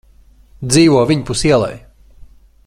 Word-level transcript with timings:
Dzīvo 0.71 1.03
viņpus 1.11 1.45
ielai. 1.51 1.71